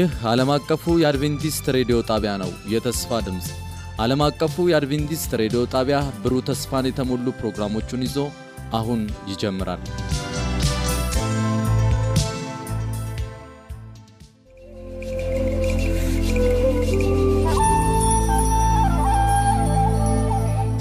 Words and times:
ይህ 0.00 0.12
ዓለም 0.24 0.50
አቀፉ 0.54 0.82
የአድቬንቲስት 1.00 1.64
ሬዲዮ 1.76 1.96
ጣቢያ 2.10 2.32
ነው። 2.42 2.50
የተስፋ 2.72 3.18
ድምፅ 3.26 3.46
ዓለም 4.00 4.20
አቀፉ 4.26 4.64
የአድቬንቲስት 4.70 5.30
ሬዲዮ 5.40 5.60
ጣቢያ 5.72 5.98
ብሩህ 6.22 6.44
ተስፋን 6.48 6.86
የተሞሉ 6.88 7.26
ፕሮግራሞቹን 7.40 8.04
ይዞ 8.06 8.16
አሁን 8.78 9.00
ይጀምራል። 9.30 9.82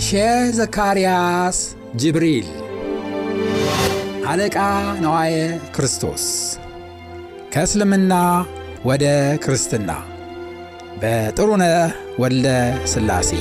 ሼህ 0.06 0.46
ዘካርያስ 0.52 1.60
ጅብሪል 1.96 2.48
አለቃ 4.30 4.58
ነዋየ 5.04 5.36
ክርስቶስ 5.76 6.26
ከእስልምና 7.54 8.14
ወደ 8.86 9.06
ክርስትና። 9.46 9.92
በጥሩነህ 11.02 11.92
ወልደ 12.20 12.48
ሥላሴ 12.86 13.32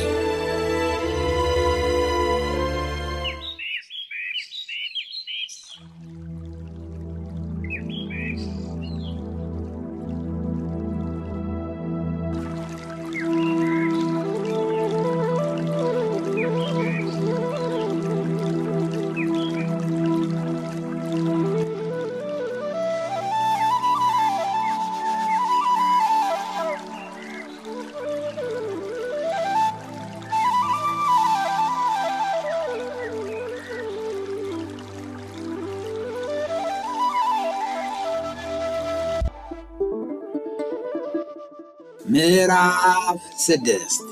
ምዕራፍ 42.19 43.19
ስድስት 43.43 44.07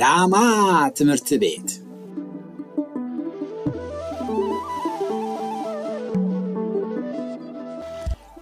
ላማ 0.00 0.34
ትምህርት 0.98 1.30
ቤት 1.42 1.68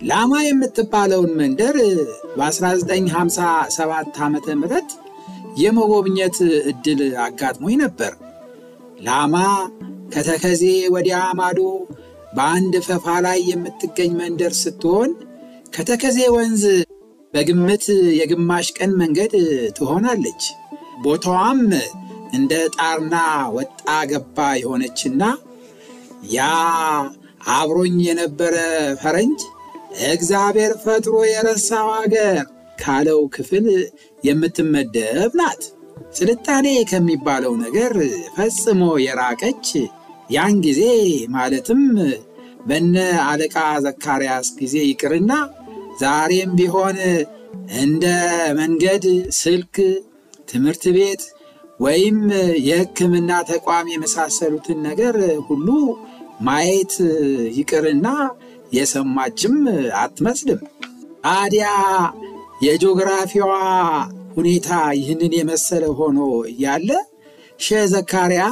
ላማ 0.03 0.33
የምትባለውን 0.47 1.33
መንደር 1.39 1.77
በ1957 2.37 3.79
ዓ 4.19 4.29
ም 4.31 4.65
የመጎብኘት 5.57 6.39
ዕድል 6.71 7.01
አጋጥሞኝ 7.27 7.77
ነበር። 7.85 8.13
ላማ 9.01 9.37
ከተከዜ 10.13 10.65
ወዲያ 10.95 11.21
ማዶ 11.41 11.61
በአንድ 12.33 12.77
ፈፋ 12.87 13.17
ላይ 13.27 13.41
የምትገኝ 13.51 14.13
መንደር 14.21 14.55
ስትሆን 14.63 15.11
ከተከዜ 15.73 16.19
ወንዝ 16.35 16.63
በግምት 17.35 17.85
የግማሽ 18.19 18.69
ቀን 18.77 18.93
መንገድ 19.01 19.33
ትሆናለች። 19.77 20.43
ቦታዋም 21.03 21.61
እንደ 22.33 22.53
ጣርና 22.77 23.17
ወጣ 23.57 23.81
ገባ 24.11 24.47
የሆነችና 24.61 25.23
ያ 26.35 26.47
አብሮኝ 27.57 27.97
የነበረ 28.07 28.55
ፈረንጅ 29.03 29.43
እግዚአብሔር 30.13 30.73
ፈጥሮ 30.83 31.17
የረሳው 31.29 31.89
አገር 31.99 32.39
ካለው 32.79 33.21
ክፍል 33.37 33.67
የምትመደብ 34.23 35.35
ናት። 35.41 35.63
ስልጣኔ 36.13 36.67
ከሚባለው 36.91 37.55
ነገር 37.63 37.93
ፈጽሞ 38.35 38.83
የራቀች 39.05 39.69
ያን 40.31 40.57
ጊዜ 40.67 40.83
ማለትም 41.37 41.83
በነ 42.69 42.97
አለቃ 43.27 43.57
ዘካርያስ 43.85 44.49
ጊዜ 44.59 44.77
ይቅርና 44.87 45.33
ዛሬም 46.01 46.51
ቢሆን 46.59 46.97
እንደ 47.83 48.05
መንገድ፣ 48.59 49.05
ስልክ፣ 49.39 49.77
ትምህርት 50.49 50.85
ቤት 50.97 51.23
ወይም 51.81 52.19
የሕክምና 52.67 53.31
ተቋም 53.49 53.87
የመሳሰሉትን 53.93 54.79
ነገር 54.89 55.17
ሁሉ 55.49 55.69
ማየት 56.41 56.95
ይቅርና 57.59 58.09
የሰማችም 58.77 59.57
አትመስልም። 60.01 60.61
ታዲያ 61.27 61.67
የጂኦግራፊዋ 62.65 63.51
ሁኔታ 64.37 64.69
ይህንን 64.99 65.33
የመሰለ 65.39 65.85
ሆኖ 65.99 66.19
እያለ 66.51 66.91
ሼህ 67.61 67.85
ዘካርያ 67.93 68.45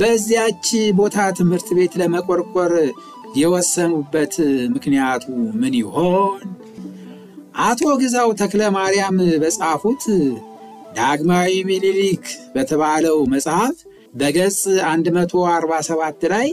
በዚያች 0.00 0.66
ቦታ 0.98 1.18
ትምህርት 1.38 1.68
ቤት 1.78 1.94
ለመቆርቆር 2.00 2.72
የወሰኑበት 3.36 4.34
ምክንያቱ 4.74 5.24
ምን 5.60 5.72
ይሆን? 5.80 6.44
አቶ 7.62 7.82
ግዛው 8.00 8.28
ተክለ 8.40 8.62
ማርያም 8.76 9.16
በጻፉት 9.42 10.02
ዳግማዊ 10.96 11.52
ምኒልክ 11.68 12.24
በተባለው 12.54 13.16
መጽሐፍ 13.32 13.76
በገጽ 14.14 14.60
147 15.08 16.22
ላይ 16.32 16.48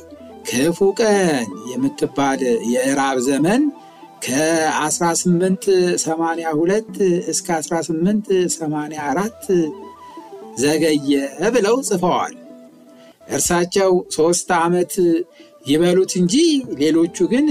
ክፉ 0.50 0.80
ቀን 1.00 1.48
የምትባል 1.72 2.40
የእራብ 2.74 3.18
ዘመን 3.28 3.62
ከ1882 4.26 7.00
እስከ 7.34 7.48
1884 7.60 9.48
ዘገየ 10.62 11.12
ብለው 11.56 11.76
ጽፈዋል። 11.90 12.36
እርሳቸው 13.30 13.92
ሦስት 14.16 14.50
ዓመት 14.60 14.94
ይበሉት 15.68 16.12
እንጂ 16.20 16.36
ሌሎቹ 16.82 17.18
ግን 17.32 17.48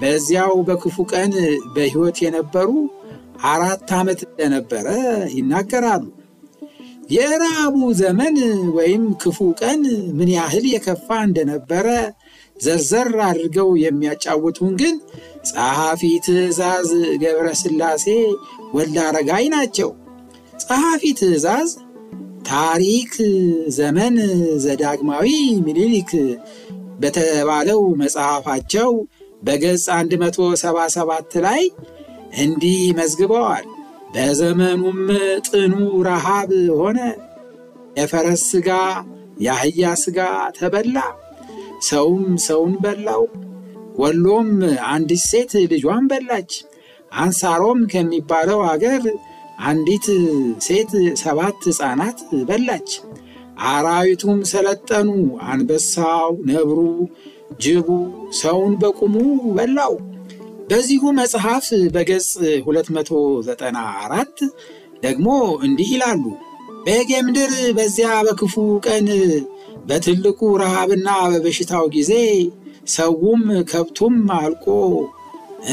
በዚያው 0.00 0.54
በክፉ 0.68 0.96
ቀን 1.12 1.32
በሕይወት 1.74 2.18
የነበሩ 2.24 2.70
አራት 3.50 3.90
ዓመት 3.98 4.20
እንደነበረ 4.26 4.86
ይናገራሉ። 5.36 6.04
የራቡ 7.10 7.76
ዘመን 8.00 8.36
ወይም 8.76 9.02
ክፉ 9.22 9.38
ቀን 9.60 9.82
ምን 10.18 10.30
ያህል 10.36 10.64
የከፋ 10.70 11.18
እንደነበረ 11.26 11.86
ዘርዘር 12.56 13.10
አድርገው 13.26 13.68
የሚያጫውቱን 13.82 14.72
ግን 14.80 14.94
ጸሐፊ 15.50 16.02
ትእዛዝ 16.26 16.90
ገብረ 17.22 17.48
ሥላሴ 17.62 18.06
ወልደ 18.76 18.96
አረጋይ 19.06 19.46
ናቸው። 19.54 19.90
ጸሐፊ 20.62 21.02
ትእዛዝ 21.20 21.70
ታሪክ 22.48 23.12
ዘመን 23.76 24.16
ዘዳግማዊ 24.64 25.28
ምኒልክ 25.66 26.10
በተባለው 26.96 27.80
መጽሐፋቸው 28.00 28.90
በገጽ 29.42 29.86
177 29.94 31.36
ላይ 31.46 31.62
እንዲህ 32.38 32.80
መዝግበዋል። 32.98 33.66
በዘመኑም 34.14 35.00
ጥኑ 35.48 35.74
ረሃብ 36.06 36.50
ሆነ፣ 36.78 36.98
የፈረስ 37.98 38.44
ሥጋ 38.50 38.70
የአህያ 39.40 39.92
ሥጋ 40.02 40.18
ተበላ፣ 40.58 40.96
ሰውም 41.88 42.26
ሰውን 42.46 42.74
በላው። 42.82 43.24
ወሎም 43.98 44.48
አንዲት 44.90 45.22
ሴት 45.30 45.52
ልጇን 45.72 46.04
በላች። 46.10 46.52
አንሳሮም 47.16 47.80
ከሚባለው 47.92 48.60
አገር 48.70 49.04
አንዲት 49.66 50.06
ሴት 50.66 50.90
ሰባት 51.22 51.60
ሕፃናት 51.68 52.18
በላች። 52.48 52.90
አራዊቱም 53.66 54.40
ሰለጠኑ። 54.50 55.08
አንበሳው፣ 55.48 56.30
ነብሩ፣ 56.48 56.78
ጅቡ 57.62 57.88
ሰውን 58.40 58.72
በቁሙ 58.80 59.14
በላው። 59.56 59.94
በዚሁ 60.70 61.02
መጽሐፍ 61.18 61.66
በገጽ 61.94 62.30
294 62.68 64.40
ደግሞ 65.02 65.28
እንዲህ 65.66 65.90
ይላሉ። 65.94 66.24
በጌምድር 66.86 67.52
በዚያ 67.76 68.10
በክፉ 68.26 68.54
ቀን 68.86 69.06
በትልቁ 69.88 70.40
ረሃብና 70.62 71.08
በበሽታው 71.32 71.84
ጊዜ 71.96 72.12
ሰውም 72.94 73.42
ከብቱም 73.70 74.16
አልቆ 74.36 74.66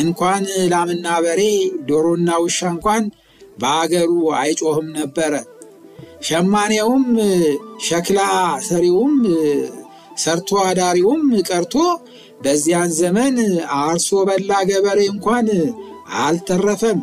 እንኳን 0.02 0.44
ላምና 0.72 1.08
በሬ 1.24 1.42
ዶሮና 1.90 2.30
ውሻ 2.44 2.60
እንኳን 2.74 3.04
በአገሩ 3.58 4.12
አይጮህም 4.40 4.88
ነበረ። 4.98 5.34
ሸማኔውም 6.24 7.06
ሸክላ 7.86 8.20
ሰሪውም 8.68 9.16
ሰርቶ 10.24 10.50
አዳሪውም 10.66 11.24
ቀርቶ 11.48 11.76
በዚያን 12.44 12.92
ዘመን 13.00 13.36
አርሶ 13.80 14.10
በላ 14.30 14.52
ገበሬ 14.70 15.00
እንኳን 15.12 15.48
አልተረፈም። 16.22 17.00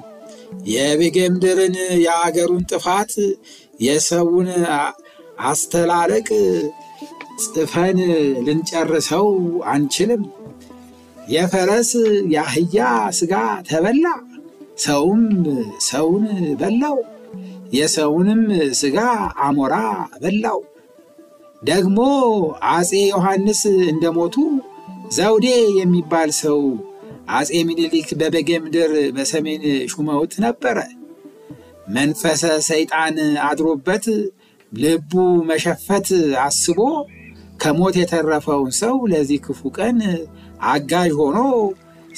የቤጌምድርን 0.70 1.75
የአገሩን 2.05 2.64
ጥፋት 2.70 3.12
የሰውን 3.81 4.49
አስተላለቅ 5.44 6.28
ጽፈን 7.44 7.99
ልንጨርሰው 8.46 9.28
አንችልም። 9.72 10.25
የፈረስ 11.28 11.90
የአህያ 12.34 12.78
ሥጋ 13.19 13.34
ተበላ፣ 13.69 14.05
ሰውም 14.84 15.22
ሰውን 15.88 16.26
በላው፣ 16.61 16.99
የሰውንም 17.70 18.43
ሥጋ 18.81 18.99
አሞራ 19.44 19.75
በላው። 20.22 20.61
ደግሞ 21.62 21.99
አፄ 22.70 22.90
ዮሐንስ 23.08 23.61
እንደሞቱ 23.90 24.37
ዘውዴ 25.17 25.46
የሚባል 25.78 26.31
ሰው 26.40 26.61
አፄ 27.32 27.50
ምኒልክ 27.69 28.08
በበጌ 28.20 28.50
ምድር 28.64 28.93
በሰሜን 29.17 29.62
ሹመውት 29.93 30.32
ነበረ። 30.44 30.78
መንፈሰ 31.90 32.43
ሰይጣን 32.69 33.17
አድሮበት 33.46 34.05
ልቡ 34.72 35.12
መሸፈት 35.49 36.08
አስቦ 36.44 36.78
ከሞት 37.62 37.94
የተረፈውን 38.00 38.72
ሰው 38.81 38.96
ለዚህ 39.12 39.38
ክፉ 39.46 39.70
ቀን 39.78 39.99
አጋዥ 40.70 41.11
ሆኖ 41.20 41.38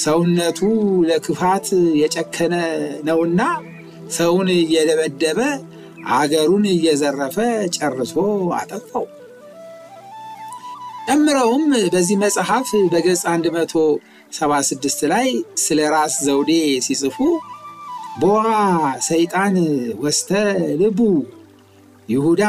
ሰውነቱ 0.02 0.60
ለክፋት 1.08 1.66
የጨከነ 2.00 2.54
ነውና 3.08 3.40
ሰውን 4.12 4.49
እየደበደበ 4.56 5.41
አገሩን 6.12 6.64
እየዘረፈ 6.73 7.37
ጨርሶ 7.76 8.14
አጠፋው። 8.59 9.06
ጨምረውም 11.06 11.64
በዚህ 11.93 12.17
መጽሐፍ 12.23 12.69
በገጽ 12.93 13.23
176 13.29 15.03
ላይ 15.12 15.29
ስለ 15.64 15.81
ራስ 15.94 16.14
ዘውዴ 16.26 16.53
ሲጽፉ 16.87 17.17
ቦዋ 18.20 18.44
ሰይጣን 19.09 19.55
ወስተ 20.03 20.31
ልቡ 20.81 20.99
ይሁዳ 22.09 22.43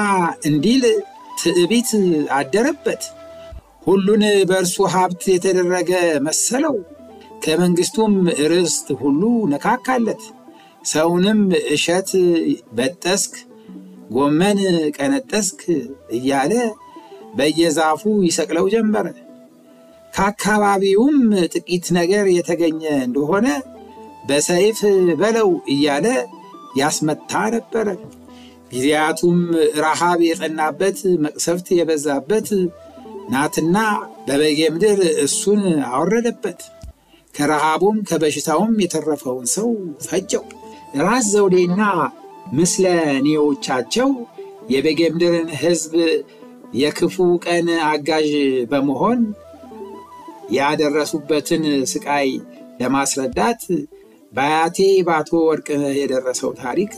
እንዲል 0.47 0.83
ትዕቢት 1.41 1.89
አደረበት። 2.37 3.03
ሁሉን 3.85 4.21
በእርሱ 4.49 4.75
ሀብት 4.93 5.23
የተደረገ 5.33 5.91
መሰለው። 6.27 6.75
ከመንግሥቱም 7.43 8.13
ርስት 8.51 8.87
ሁሉ 9.01 9.21
ነካካለት። 9.53 10.21
ሰውንም 10.83 11.41
እሸት 11.73 12.09
በጠስክ፣ 12.77 13.33
ጎመን 14.09 14.59
ቀነጠስክ 14.97 15.59
እያለ 16.17 16.53
በየዛፉ 17.37 18.01
ይሰቅለው 18.27 18.65
ጀመረ። 18.73 19.07
ከአካባቢውም 20.13 21.17
ጥቂት 21.53 21.85
ነገር 21.97 22.25
የተገኘ 22.31 22.81
እንደሆነ 23.05 23.47
በሰይፍ 24.27 24.79
በለው 25.21 25.49
እያለ 25.73 26.05
ያስመታ 26.77 27.31
ነበረ። 27.55 27.87
ጊዜያቱም 28.71 29.39
ረሃብ 29.81 30.19
የጠናበት 30.27 30.99
መቅሰፍት 31.25 31.67
የበዛበት 31.77 32.47
ናትና 33.33 33.77
በበጌ 34.27 34.59
ምድር 34.75 34.99
እሱን 35.25 35.61
አወረደበት። 35.89 36.61
ከረሃቡም 37.33 37.97
ከበሽታውም 38.09 38.73
የተረፈውን 38.83 39.47
ሰው 39.55 39.69
ፈጀው። 40.05 40.43
ራስ 41.01 41.25
ዘውዴና 41.33 41.81
ምስለኔዎቻቸው 42.57 44.09
የበጌ 44.71 44.99
ምድርን 45.13 45.49
ሕዝብ 45.61 45.93
የክፉ 46.73 47.15
ቀን 47.45 47.67
አጋዥ 47.87 48.29
በመሆን 48.71 49.19
ያደረሱበትን 50.57 51.63
ስቃይ 51.91 52.29
ለማስረዳት 52.79 53.61
በአያቴ 54.33 54.77
በአቶ 55.07 55.31
ወርቅነህ 55.49 55.95
የደረሰው 55.99 56.51
ታሪክ 56.61 56.93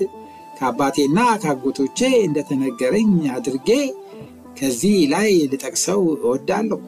ከአባቴና 0.57 1.19
ከአጎቶቼ 1.41 1.99
እንደተነገረኝ 2.27 3.09
አድርጌ 3.35 3.69
ከዚህ 4.59 4.97
ላይ 5.13 5.31
ልጠቅሰው 5.51 6.03
እወዳለሁ። 6.17 6.79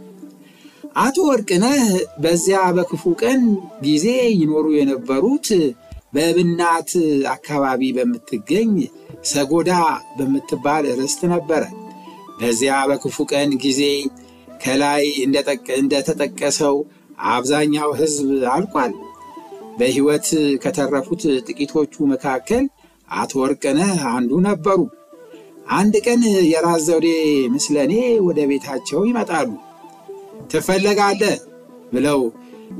አቶ 0.99 1.17
ወርቅነህ 1.29 1.81
በዚያ 2.23 2.59
በክፉ 2.77 3.03
ቀን 3.21 3.41
ጊዜ 3.83 4.05
ይኖሩ 4.35 4.65
የነበሩት 4.77 5.47
በእብናት 6.17 6.91
አካባቢ 7.31 7.81
በምትገኝ 7.95 8.71
ሰጎዳ 9.31 9.71
በምትባል 10.17 10.85
ርስት 10.99 11.21
ነበረ። 11.31 11.63
በዚያ 12.39 12.75
በክፉ 12.89 13.17
ቀን 13.31 13.51
ጊዜ 13.63 13.81
ከላይ 14.63 15.03
እንደተጠቀሰው 15.77 16.75
አብዛኛው 17.31 17.89
ሕዝብ 17.99 18.29
አልቋል። 18.53 18.93
በሕይወት 19.79 20.27
ከተረፉት 20.63 21.23
ጥቂቶቹ 21.47 22.05
መካከል 22.13 22.63
አቶ 23.15 23.33
ወርቅነህ 23.41 23.99
አንዱ 24.13 24.39
ነበሩ። 24.47 24.79
አንድ 25.75 25.95
ቀን 26.05 26.21
የራስ 26.51 26.81
ዘውዴ 26.87 27.07
ምስለኔ 27.53 27.93
ወደ 28.27 28.39
ቤታቸው 28.51 29.01
ይመጣሉ። 29.09 29.49
ትፈለጋለህ 30.51 31.37
ብለው 31.93 32.19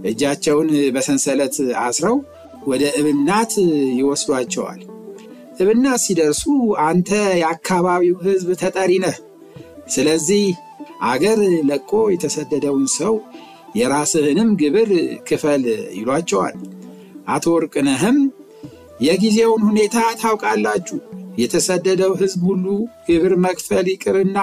እጃቸውን 0.09 0.69
በሰንሰለት 0.95 1.55
አስረው 1.83 2.17
ወደ 2.67 2.83
እብናት 2.99 3.53
ይወስዷቸዋል። 3.99 4.81
እብናት 5.61 5.99
ሲደርሱ 6.05 6.43
አንተ 6.87 7.09
የአካባቢው 7.41 8.17
ሕዝብ 8.25 8.49
ተጠሪ 8.61 8.91
ነህ፣ 9.05 9.17
ስለዚህ 9.93 10.43
አገር 11.07 11.39
ለቆ 11.69 11.91
የተሰደደውን 12.13 12.85
ሰው 12.97 13.13
የራስህንም 13.75 14.49
ግብር 14.61 14.89
ክፈል 15.27 15.63
ይሏቸዋል። 15.97 16.55
አቶ 17.27 17.45
ወርቅነህም 17.55 18.17
የጊዜውን 18.99 19.63
ሁኔታ 19.69 19.97
ታውቃላችሁ፣ 20.21 20.99
የተሰደደው 21.41 22.13
ሕዝብ 22.21 22.43
ሁሉ 22.49 22.65
ግብር 23.07 23.33
መክፈል 23.43 23.85
ይቅርና 23.91 24.37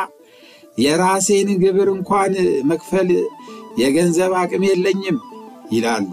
የራሴን 0.78 1.48
ግብር 1.62 1.88
እንኳን 1.94 2.32
መክፈል 2.70 3.08
የገንዘብ 3.80 4.32
አቅም 4.40 4.62
የለኝም 4.68 5.18
ይላሉ። 5.72 6.06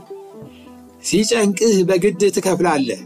ሲጨንቅህ 1.03 1.75
በግድ 1.89 2.21
ትከፍላለህ 2.35 3.01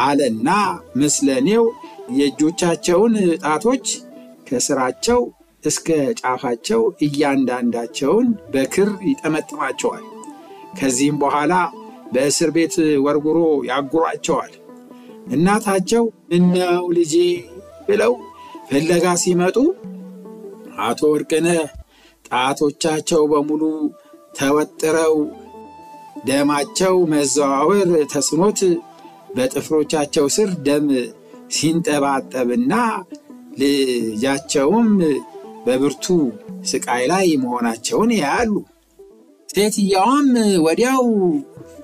አለና 0.00 0.48
ምስለኔው 0.96 1.64
የእጆቻቸውን 2.18 3.14
ጣቶች 3.44 3.86
ከስራቸው 4.48 5.20
እስከ 5.64 5.88
ጫፋቸው 6.20 6.82
እያንዳንዳቸውን 7.06 8.26
በክር 8.54 8.90
ይጠመጥማቸዋል። 9.08 10.04
ከዚህም 10.78 11.16
በኋላ 11.22 11.52
በእስር 12.14 12.50
ቤት 12.56 12.74
ወርጉሮ 13.04 13.38
ያጉሯቸዋል። 13.68 14.52
እናታቸው 15.32 16.04
እነው 16.36 16.84
ልጄ 16.96 17.14
ብለው 17.88 18.12
ፍለጋ 18.68 19.06
ሲመጡ 19.22 19.56
አቶ 20.84 21.00
ወርቅነህ 21.12 21.62
ጣቶቻቸው 22.28 23.22
በሙሉ 23.32 23.62
ተወጥረው 24.38 25.14
ደማቸው 26.24 26.94
መዘዋወር 27.12 27.90
ተስኖት 28.12 28.60
በጥፍሮቻቸው 29.36 30.26
ስር 30.36 30.50
ደም 30.66 30.86
ሲንጠባጠብና 31.56 32.72
ልጃቸውም 33.60 34.90
በብርቱ 35.66 36.06
ስቃይ 36.70 37.04
ላይ 37.12 37.26
መሆናቸውን 37.42 38.10
ያያሉ። 38.18 38.52
ሴትየዋም 39.48 40.28
ወዲያው 40.64 41.04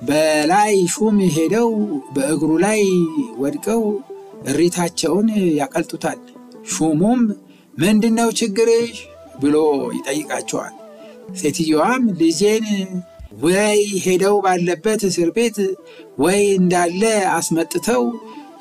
በላይ 0.09 0.75
ሹም 0.95 1.19
ሄደው 1.35 1.71
በእግሩ 2.15 2.51
ላይ 2.65 2.83
ወድቀው 3.43 3.83
እሪታቸውን 4.51 5.29
ያቀልጡታል። 5.61 6.21
ሹሙም 6.73 7.21
ምንድነው 7.75 8.31
ችግርሽ 8.41 8.97
ብሎ 9.41 9.57
ይጠይቃቸዋል። 9.97 10.75
ሴትየዋም 11.35 12.05
ልጄን 12.21 12.67
ወይ 13.33 13.81
ሄደው 14.05 14.37
ባለበት 14.45 15.01
እስር 15.09 15.29
ቤት 15.37 15.59
ወይ 16.19 16.41
እንዳለ 16.57 17.03
አስመጥተው 17.35 18.05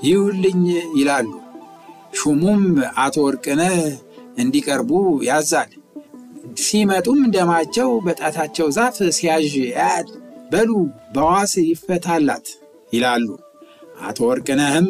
ይውልኝ 0.03 0.61
ይላሉ። 0.99 1.29
ሹሙም 2.19 2.63
አቶ 3.03 3.15
ወርቅነህ 3.25 3.77
እንዲቀርቡ 4.37 4.91
ያዛል። 5.27 5.71
ሲመጡም 6.63 7.19
ደማቸው 7.33 7.89
በጣታቸው 8.05 8.67
ዛፍ 8.77 8.97
ሲያዥ 9.17 9.51
ያያል። 9.69 10.07
በሉ 10.51 10.71
በዋስ 11.15 11.53
ይፈታላት 11.65 12.47
ይላሉ። 12.93 13.27
አቶ 14.01 14.17
ወርቅነህም 14.29 14.87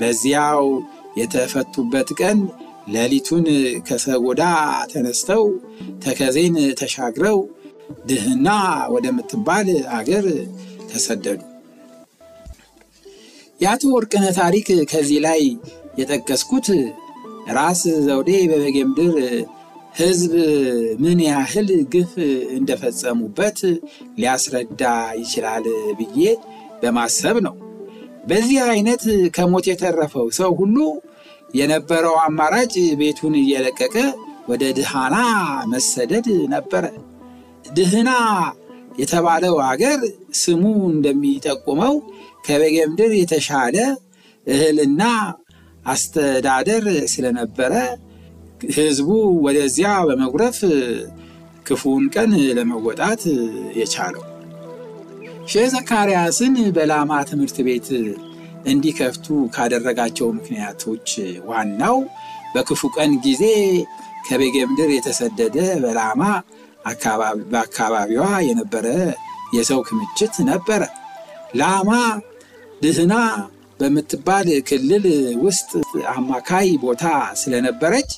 በዚያው 0.00 0.64
የተፈቱበት 1.20 2.08
ቀን 2.20 2.38
ሌሊቱን 2.88 3.46
ከሰጎዳ 3.88 4.42
ተነስተው 4.92 5.42
ተከዜን 6.04 6.56
ተሻግረው 6.80 7.38
ድህና 8.08 8.48
ወደምትባል 8.94 9.68
አገር 9.96 10.26
ተሰደዱ። 10.90 11.40
የአቶ 13.60 13.82
ወርቅነህ 13.94 14.32
ታሪክ 14.38 14.68
ከዚህ 14.90 15.18
ላይ 15.26 15.40
የጠቀስኩት 16.00 16.68
ራስ 17.56 17.80
ዘውዴ 18.06 18.30
በበጌ 18.50 18.76
ምድር 18.90 19.16
ሕዝብ 20.00 20.32
ምን 21.02 21.18
ያህል 21.26 21.68
ግፍ 21.94 22.12
እንደፈጸሙበት 22.58 23.58
ሊያስረዳ 24.18 24.82
ይችላል 25.20 25.64
ብዬ 25.98 26.20
በማሰብ 26.82 27.38
ነው። 27.46 27.54
በዚህ 28.26 28.58
አይነት 28.70 29.02
ከሞት 29.36 29.66
የተረፈው 29.70 30.26
ሰው 30.38 30.50
ሁሉ 30.60 30.76
የነበረው 31.54 32.16
አማራጭ 32.24 32.72
ቤቱን 33.00 33.34
እየለቀቀ 33.40 33.96
ወደ 34.48 34.64
ድሃና 34.76 35.16
መሰደድ 35.72 36.26
ነበረ። 36.52 36.84
ድህና 37.70 38.10
የተባለው 39.00 39.56
አገር 39.66 40.00
ስሙ 40.40 40.62
እንደሚጠቁመው 40.92 41.94
ከበጌምድር 42.46 43.12
የተሻለ 43.18 43.76
እህልና 44.46 45.02
አስተዳደር 45.84 46.84
ስለነበረ 47.12 47.72
ሕዝቡ 48.76 49.08
ወደዚያ 49.46 49.90
በመጉረፍ 50.08 50.58
ክፉን 51.66 52.04
ቀን 52.14 52.32
ለመወጣት 52.58 53.22
የቻለው። 53.80 54.24
ሼህ 55.46 55.66
ዘካርያስን 55.74 56.56
በላማ 56.76 57.12
ትምህርት 57.30 57.58
ቤት 57.66 57.88
እንዲከፍቱ 58.70 59.26
ካደረጋቸው 59.54 60.28
ምክንያቶች 60.38 61.08
ዋናው 61.50 61.96
በክፉ 62.54 62.82
ቀን 62.96 63.12
ጊዜ 63.24 63.44
ከበጌምድር 64.26 64.90
የተሰደደ 64.94 65.56
በላማ 65.84 66.22
በአካባቢዋ 67.50 68.24
የነበረ 68.48 68.86
የሰው 69.56 69.80
ክምችት 69.88 70.34
ነበረ። 70.50 70.82
ላማ 71.60 71.90
ድህና 72.82 73.14
በምትባል 73.80 74.48
ክልል 74.68 75.06
ውስጥ 75.44 75.70
አማካይ 76.12 76.68
ቦታ 76.84 77.04
ስለነበረች 77.42 78.10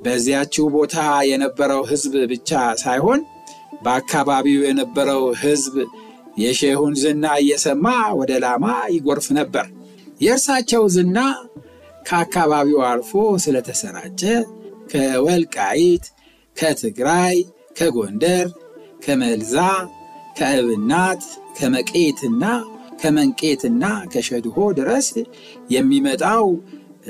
በዚያችው 0.00 0.66
ቦታ 0.74 0.96
የነበረው 1.28 1.82
ሕዝብ 1.90 2.14
ብቻ 2.32 2.50
ሳይሆን 2.82 3.20
በአካባቢው 3.84 4.60
የነበረው 4.66 5.22
ሕዝብ 5.42 5.74
የሼሁን 6.38 6.94
ዝና 7.02 7.26
እየሰማ 7.42 7.86
ወደ 8.18 8.32
ላማ 8.44 8.64
ይጎርፍ 8.94 9.26
ነበር። 9.38 9.66
የእርሳቸው 10.20 10.82
ዝና 10.94 11.18
ከአካባቢው 12.06 12.80
አልፎ 12.88 13.12
ስለተሰራጨ 13.44 14.22
ከወልቃይት፣ 14.90 16.04
ከትግራይ፣ 16.56 17.36
ከጎንደር፣ 17.76 18.48
ከመልዛ፣ 19.04 19.54
ከእብናት፣ 20.38 21.22
ከመቄትና 21.58 22.44
ከመንቄትና 23.00 23.82
ከሸድሆ 24.12 24.56
ድረስ 24.78 25.08
የሚመጣው 25.70 26.46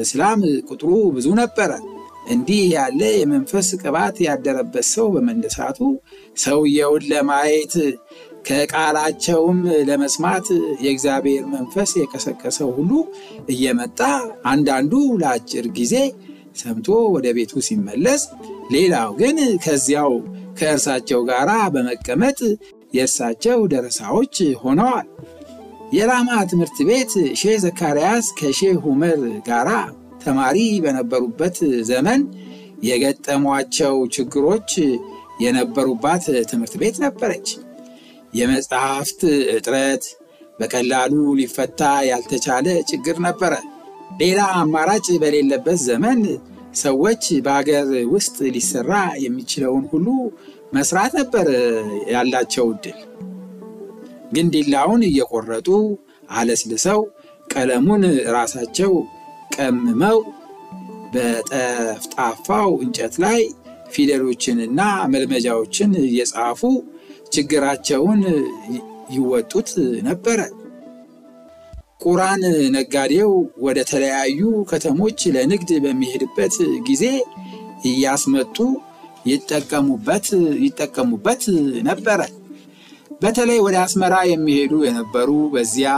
እስላም 0.02 0.40
ቁጥሩ 0.68 0.88
ብዙ 1.16 1.26
ነበረ። 1.40 1.70
እንዲህ 2.28 2.62
ያለ 2.74 3.00
የመንፈስ 3.18 3.68
ቅባት 3.82 4.16
ያደረበት 4.26 4.86
ሰው 4.92 5.06
በመነሳቱ 5.14 5.78
ሰውየውን 6.44 7.04
ለማየት 7.12 7.74
ከቃላቸውም 8.48 9.58
ለመስማት 9.88 10.46
የእግዚአብሔር 10.84 11.44
መንፈስ 11.54 11.90
የቀሰቀሰው 12.00 12.68
ሁሉ 12.76 12.92
እየመጣ 13.52 14.00
አንዳንዱ 14.50 14.92
ለአጭር 15.22 15.66
ጊዜ 15.78 15.94
ሰምቶ 16.60 16.88
ወደ 17.14 17.26
ቤቱ 17.36 17.62
ሲመለስ፣ 17.66 18.22
ሌላው 18.70 19.10
ግን 19.20 19.36
ከዚያው 19.64 20.12
ከእርሳቸው 20.56 21.20
ጋር 21.30 21.48
በመቀመጥ 21.74 22.38
የእርሳቸው 22.94 23.58
ደረሳዎች 23.72 24.34
ሆነዋል። 24.62 25.08
የላማ 25.92 26.30
ትምህርት 26.50 26.78
ቤት 26.88 27.12
ሼህ 27.40 27.56
ዘካርያስ 27.64 28.26
ከሼህ 28.38 28.84
ኡመር 28.86 29.20
ጋራ 29.48 29.70
ተማሪ 30.24 30.58
በነበሩበት 30.84 31.56
ዘመን 31.90 32.20
የገጠሟቸው 32.86 33.94
ችግሮች 34.14 34.70
የነበሩባት 35.40 36.24
ትምህርት 36.50 36.74
ቤት 36.82 36.96
ነበረች። 37.04 37.48
የመጽሐፍት 38.34 39.20
እጥረት 39.54 40.04
በቀላሉ 40.58 41.12
ሊፈታ 41.38 41.80
ያልተቻለ 42.08 42.66
ችግር 42.90 43.16
ነበረ። 43.26 43.54
ሌላ 44.20 44.40
አማራጭ 44.58 45.06
በሌለበት 45.22 45.78
ዘመን 45.86 46.20
ሰዎች 46.76 47.24
በአገር 47.44 47.86
ውስጥ 48.12 48.36
ሊሰራ 48.54 48.92
የሚችለውን 49.24 49.84
ሁሉ 49.92 50.06
መስራት 50.72 51.12
ነበር 51.20 51.46
ያላቸው 52.14 52.66
እድል። 52.74 52.98
ግንዲላውን 54.32 55.02
እየቆረጡ 55.08 55.68
አለስልሰው 56.30 57.00
ቀለሙን 57.48 58.04
ራሳቸው 58.36 58.92
ቀምመው 59.56 60.18
በጠፍጣፋው 61.14 62.70
እንጨት 62.84 63.14
ላይ 63.24 63.40
ፊደሎችንና 63.92 64.80
መልመጃዎችን 65.12 65.90
እየጻፉ 66.04 66.60
ችግራቸውን 67.32 68.20
ይወጡት 69.14 69.70
ነበረ። 70.08 70.40
ቁራን 72.00 72.42
ነጋዴው 72.74 73.30
ወደ 73.58 73.78
ተለያዩ 73.90 74.40
ከተሞች 74.70 75.20
ለንግድ 75.36 75.70
በሚሄድበት 75.84 76.56
ጊዜ 76.88 77.04
እያስመጡ 77.90 78.56
ይጠቀሙበት 79.26 80.26
ይጠቀሙበት 80.64 81.42
ነበረ። 81.88 82.20
በተለይ 83.22 83.58
ወደ 83.66 83.76
አስመራ 83.84 84.14
የሚሄዱ 84.30 84.72
የነበሩ 84.86 85.30
በዚያ 85.54 85.92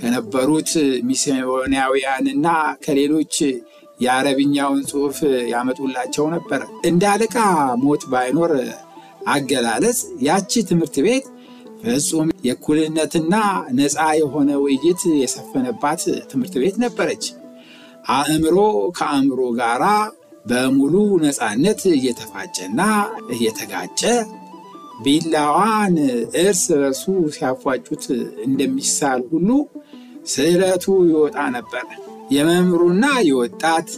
ከነበሩት 0.00 0.70
ሚስዮናውያንና 1.08 2.46
ከሌሎች 2.84 3.34
የአረብኛውን 4.00 4.82
ጽሑፍ 4.90 5.18
ያመጡላቸው 5.52 6.26
ነበረ። 6.34 6.60
እንደ 6.88 7.04
አለቃ 7.12 7.36
ሞት 7.84 8.02
ባይኖር 8.12 8.52
አገላለጽ 9.28 9.98
ያቺ 10.26 10.52
ትምህርት 10.68 10.96
ቤት 11.06 11.24
ፍጹም 11.82 12.28
የእኩልነትና 12.46 13.34
ነፃ 13.78 13.96
የሆነ 14.20 14.50
ውይይት 14.62 15.02
የሰፈነባት 15.20 16.02
ትምህርት 16.30 16.54
ቤት 16.62 16.76
ነበረች። 16.84 17.24
አእምሮ 18.14 18.56
ከአእምሮ 18.96 19.40
ጋራ 19.58 19.84
በሙሉ 20.46 20.94
ነፃነት 21.24 21.80
እየተፋጨና 21.94 22.80
እየተጋጨ 23.34 24.00
ቢላዋን 25.04 25.96
እርስ 26.40 26.62
በርሱ 26.74 27.04
ሲያፏጩት 27.34 28.04
እንደሚሳል 28.46 29.22
ሁሉ 29.32 29.48
ስዕለቱ 30.32 30.84
ይወጣ 31.08 31.38
ነበር። 31.56 31.84
የመምህሩና 32.34 33.06
የወጣት 33.28 33.90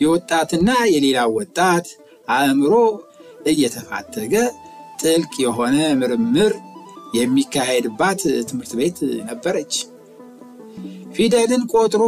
የወጣትና 0.00 0.70
የሌላው 0.92 1.32
ወጣት 1.38 1.86
አእምሮ 2.28 2.74
እየተፋተገ 3.50 4.34
ጥልቅ 5.02 5.32
የሆነ 5.44 5.76
ምርምር 6.00 6.52
የሚካሄድባት 7.14 8.20
ትምህርት 8.48 8.72
ቤት 8.80 8.98
ነበረች። 9.28 9.74
ፊደልን 11.14 11.64
ቆጥሮ 11.74 12.02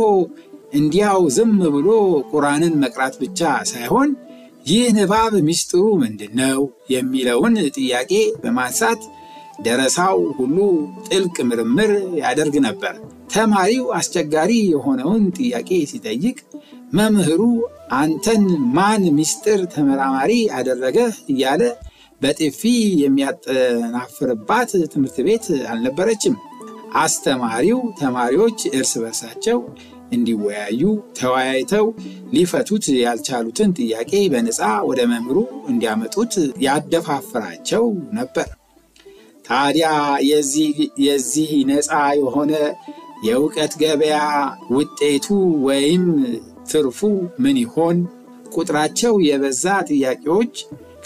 እንዲያው 0.76 1.20
ዝም 1.34 1.52
ብሎ 1.74 1.88
ቁራንን 2.30 2.74
መቅራት 2.82 3.14
ብቻ 3.22 3.40
ሳይሆን 3.70 4.08
ይህ 4.66 4.86
ንባብ 4.96 5.34
ምስጢሩ 5.48 5.82
ምንድን 6.00 6.32
ነው 6.40 6.60
የሚለውን 6.90 7.54
ጥያቄ 7.76 8.12
በማንሳት 8.42 9.02
ደረሳው 9.66 10.18
ሁሉ 10.38 10.56
ጥልቅ 11.06 11.36
ምርምር 11.50 11.90
ያደርግ 12.20 12.56
ነበር። 12.66 12.94
ተማሪው 13.34 13.86
አስቸጋሪ 13.96 14.52
የሆነውን 14.72 15.22
ጥያቄ 15.38 15.70
ሲጠይቅ 15.92 16.36
መምህሩ 16.92 17.40
አንተን 17.98 18.42
ማን 18.76 19.04
ምስጢር 19.16 19.60
ተመራማሪ 19.74 20.32
አደረገ 20.58 20.98
እያለ 21.28 21.62
በጥፊ 22.20 22.60
የሚያጠናፍርባት 23.02 24.70
ትምህርት 24.92 25.16
ቤት 25.26 25.46
አልነበረችም። 25.70 26.36
አስተማሪው 27.00 27.80
ተማሪዎች 27.98 28.58
እርስ 28.72 28.92
በርሳቸው 29.02 29.58
እንዲወያዩ 30.12 30.82
ተወያይተው 31.18 31.86
ሊፈቱት 32.32 32.84
ያልቻሉትን 32.98 33.70
ጥያቄ 33.78 34.12
በነፃ 34.32 34.60
ወደ 34.90 35.00
መምህሩ 35.12 35.38
እንዲያመጡት 35.70 36.34
ያደፋፍራቸው 36.66 37.84
ነበር። 38.18 38.48
ታዲያ 39.44 39.88
የዚህ 41.06 41.50
ነፃ 41.70 41.90
የሆነ 42.20 42.52
የእውቀት 43.26 43.74
ገበያ 43.82 44.16
ውጤቱ 44.74 45.26
ወይም 45.66 46.04
ትርፉ 46.70 47.00
ምን 47.44 47.56
ይሆን? 47.62 47.98
ቁጥራቸው 48.56 49.14
የበዛ 49.26 49.64
ጥያቄዎች 49.88 50.54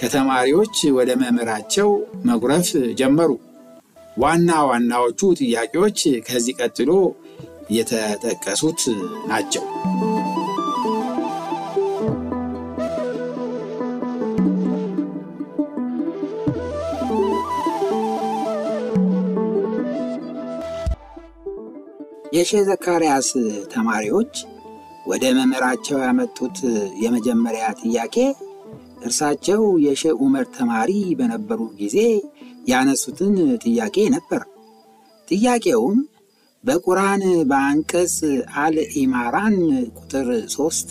ከተማሪዎች 0.00 0.76
ወደ 0.97 1.11
መምህራቸው 1.23 1.88
መጉረፍ 2.25 2.69
ጀመሩ። 3.00 3.30
ዋና 4.16 4.50
ዋናዎቹ 4.69 5.21
ጥያቄዎች 5.40 5.99
ከዚህ 6.28 6.54
ቀጥሎ 6.61 6.90
የተጠቀሱት 7.71 8.80
ናቸው። 9.28 9.64
የሼህ 22.35 22.62
ዘካርያስ 22.66 23.28
ተማሪዎች 23.73 24.35
ወደ 25.07 25.25
መምህራቸው 25.38 25.99
ያመጡት 26.04 26.59
የመጀመሪያ 27.02 27.64
ጥያቄ 27.80 28.16
እርሳቸው 29.00 29.62
የሼህ 29.85 30.14
ኡመር 30.21 30.47
ተማሪ 30.57 30.90
በነበሩ 31.19 31.61
ጊዜ 31.80 31.97
ያነሱትን 32.71 33.35
ጥያቄ 33.64 33.97
ነበር። 34.14 34.42
ጥያቄውም 35.28 35.99
በቁርአን 36.64 37.23
በአንቀጽ 37.50 38.16
አል 38.62 38.75
ኢማራን 38.97 39.57
ቁጥር 39.99 40.26
3 40.54 40.90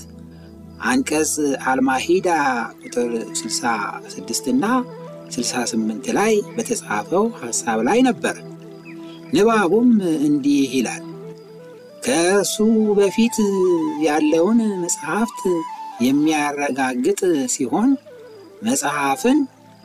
አንቀጽ 0.84 1.34
አልማሂዳ 1.70 2.30
ቁጥር 2.82 3.12
66 3.42 4.50
እና 4.54 4.66
68 5.34 6.10
ላይ 6.18 6.34
በተጻፈው 6.56 7.26
ሐሳብ 7.42 7.80
ላይ 7.90 8.00
ነበር። 8.08 8.36
ንባቡም 9.34 9.90
እንዲህ 10.28 10.72
ይላል። 10.76 11.04
ከእርሱ 12.06 12.56
በፊት 12.98 13.38
ያለውን 14.02 14.60
መጽሐፍት 14.84 15.42
የሚያረጋግጥ 16.00 17.20
ሲሆን 17.54 17.90
መጽሐፍን 18.62 19.40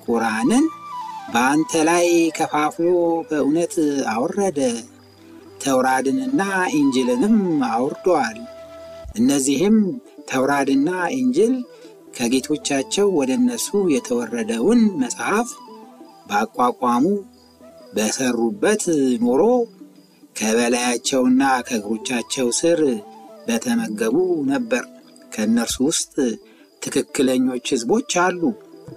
ቁርአንን 0.06 0.64
በአንተ 1.33 1.73
ላይ 1.88 2.06
ከፋፍሎ 2.38 2.88
በእውነት 3.28 3.75
አወረደ። 4.12 4.59
ተውራድንና 5.64 6.40
ኢንጅልንም 6.78 7.37
አውርደዋል። 7.71 8.38
እነዚህም 9.16 9.76
ተውራድና 10.30 10.88
ኢንጅል 11.16 11.54
ከጌቶቻቸው 12.16 13.06
ወደ 13.18 13.30
እነሱ 13.40 13.68
የተወረደውን 13.94 14.83
መጽሐፍ 15.00 15.49
ባቋቋሙ 16.28 17.04
በሰሩበት 17.94 18.85
ኖሮ 19.25 19.42
ከበላያቸውና 20.37 21.42
ከእግሮቻቸው 21.66 22.49
ስር 22.61 22.80
በተመገቡ 23.47 24.16
ነበር። 24.52 24.85
ከእነርሱ 25.35 25.76
ውስጥ 25.88 26.14
ትክክለኞች 26.83 27.67
ሕዝቦች 27.75 28.12
አሉ። 28.25 28.41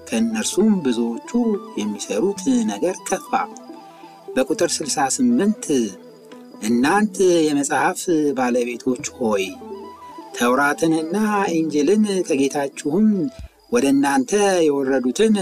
ከእነርሱም 0.07 0.73
ብዙዎቹ 0.85 1.29
የሚሰሩት 1.77 2.41
ነገር 2.71 2.95
ከፋ። 3.07 3.31
በቁጥር 4.35 4.69
68 4.73 5.67
እናንት 6.67 7.15
የመጽሐፍ 7.47 8.01
ባለቤቶች 8.37 9.05
ሆይ 9.17 9.45
ተውራትንና 10.37 11.15
ኢንጅልን 11.55 12.03
ከጌታችሁም 12.27 13.07
ወደ 13.73 13.85
እናንተ 13.93 14.31
የወረዱትን 14.67 15.35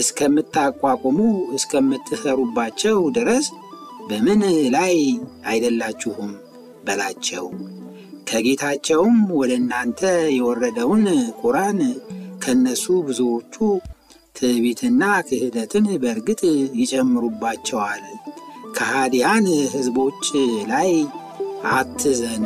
እስከምታቋቁሙ 0.00 1.18
እስከምትሰሩባቸው 1.58 2.98
ድረስ 3.18 3.46
በምን 4.08 4.42
ላይ 4.74 4.96
አይደላችሁም 5.46 6.32
በላቸው። 6.86 7.44
ከጌታቸውም 8.26 9.16
ወደ 9.38 9.52
እናንተ 9.60 10.00
የወረደውን 10.36 11.04
ቁርአን 11.40 11.80
ከነሱ 12.44 12.84
ብዙዎቹ 13.06 13.54
ትዕቢትና 14.36 15.02
ክህደትን 15.28 15.86
በእርግጥ 16.02 16.40
ይጨምሩባቸዋል። 16.80 18.04
ከሃዲያን 18.76 19.44
ሕዝቦች 19.74 20.24
ላይ 20.70 20.90
አትዘን። 21.72 22.44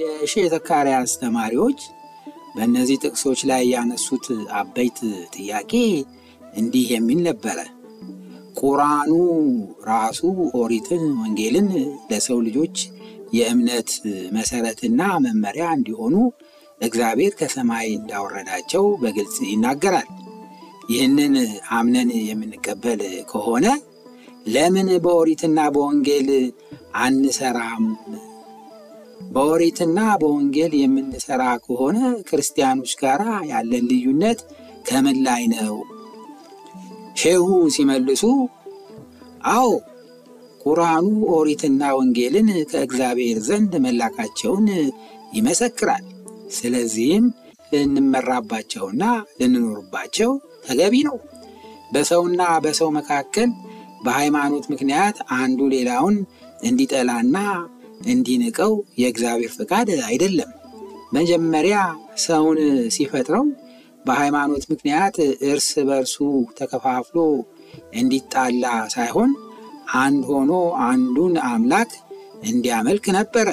የሼህ 0.00 0.46
ዘካርያስ 0.52 1.12
ተማሪዎች 1.20 1.80
በእነዚህ 2.58 2.96
ጥቅሶች 3.04 3.40
ላይ 3.50 3.62
ያነሱት 3.72 4.26
አበይት 4.58 4.98
ጥያቄ 5.34 5.72
እንዲህ 6.52 6.86
የሚል 6.92 7.20
ነበረ። 7.26 7.58
ቁርአኑ 8.60 9.10
ራሱ 9.88 10.20
ኦሪትን፣ 10.60 11.02
ወንጌልን 11.20 11.68
ለሰው 12.10 12.38
ልጆች 12.46 12.76
የእምነት 13.32 13.90
መሰረትና 14.32 15.00
መመሪያ 15.24 15.66
እንዲሆኑ 15.76 16.14
እግዚአብሔር 16.80 17.32
ከሰማይ 17.38 17.86
እንዳወረዳቸው 17.98 18.84
በግልጽ 19.02 19.36
ይናገራል። 19.50 20.08
ይህንን 20.90 21.34
አምነን 21.76 22.10
የምንቀበል 22.22 23.00
ከሆነ 23.30 23.66
ለምን 24.48 24.88
በኦሪትና 25.04 25.58
በወንጌል 25.74 26.28
አንሰራም? 27.02 27.84
በኦሪትና 29.32 29.98
በወንጌል 30.20 30.72
የምንሰራ 30.78 31.42
ከሆነ 31.64 31.98
ክርስቲያኖች 32.28 32.92
ጋር 33.02 33.20
ያለን 33.50 33.86
ልዩነት 33.90 34.40
ከምን 34.88 35.18
ላይ 35.26 35.42
ነው? 35.54 35.74
ሼሁ 37.16 37.46
ሲመልሱ 37.74 38.22
አዎ 39.52 39.68
ቁርአኑ 40.62 41.06
ኦሪትና 41.34 41.82
ወንጌልን 41.96 42.48
ከእግዚአብሔር 42.70 43.38
ዘንድ 43.46 43.72
መላካቸውን 43.84 44.66
ይመሰክራል። 45.32 46.04
ስለዚህም 46.56 47.26
ልንመራባቸውና 47.72 49.02
ልንኖርባቸው 49.40 50.30
ተገቢ 50.66 50.94
ነው። 51.08 51.16
በሰውና 51.92 52.42
በሰው 52.64 52.88
መካከል 52.98 53.50
በሃይማኖት 54.04 54.64
ምክንያት 54.72 55.16
አንዱ 55.38 55.60
ሌላውን 55.74 56.16
እንዲጠላና 56.62 57.36
እንዲንቀው 58.08 58.72
የእግዚአብሔር 59.00 59.52
ፈቃድ 59.56 59.88
አይደለም። 60.08 60.50
መጀመሪያ 61.12 61.76
ሰውን 62.24 62.58
ሲፈጥረው 62.96 63.44
በሃይማኖት 64.06 64.64
ምክንያት 64.72 65.16
እርስ 65.48 65.68
በርሱ 65.88 66.16
ተከፋፍሎ 66.58 67.18
እንዲጣላ 67.94 68.64
ሳይሆን 68.94 69.30
አንድ 70.00 70.22
ሆኖ 70.30 70.52
አንዱን 70.86 71.34
አምላክ 71.48 71.90
እንዲያመልክ 72.48 73.06
ነበረ። 73.18 73.48